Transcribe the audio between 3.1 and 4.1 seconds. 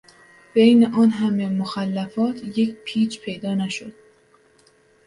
پیدا نشد